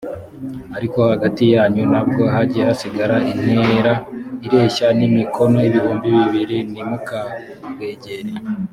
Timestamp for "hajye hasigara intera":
2.35-3.93